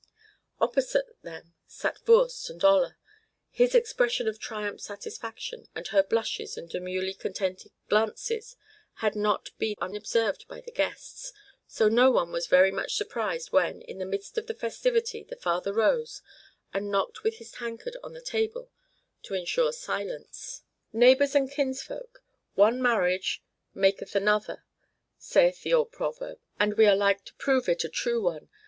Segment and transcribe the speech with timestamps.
[0.59, 2.97] Opposite them sat Voorst and Olla.
[3.51, 8.55] His expression of triumphant satisfaction, and her blushes and demurely contented glances,
[8.95, 11.31] had not been unobserved by the guests;
[11.67, 15.35] so no one was very much surprised when, in the midst of the festivity, the
[15.35, 16.23] father rose,
[16.73, 18.71] and knocked with his tankard on the table
[19.21, 20.63] to insure silence.
[20.91, 22.23] "Neighbors and kinsfolk,
[22.55, 23.43] one marriage
[23.75, 24.65] maketh another,
[25.19, 28.49] saith the old proverb, and we are like to prove it a true one.